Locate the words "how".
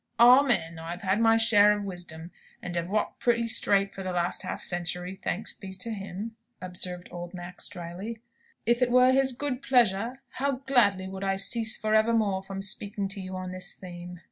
10.29-10.53